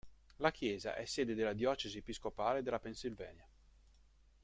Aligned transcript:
La 0.37 0.49
chiesa 0.49 0.95
è 0.95 1.05
sede 1.05 1.35
della 1.35 1.53
diocesi 1.53 1.99
episcopale 1.99 2.63
della 2.63 2.79
Pennsylvania. 2.79 3.47